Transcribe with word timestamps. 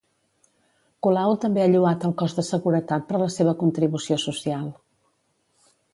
Colau 1.07 1.33
també 1.43 1.61
ha 1.65 1.67
lloat 1.73 2.07
el 2.09 2.15
cos 2.23 2.35
de 2.39 2.45
seguretat 2.47 3.07
per 3.11 3.21
la 3.25 3.31
seva 3.37 3.57
contribució 3.63 4.19
social. 4.29 4.65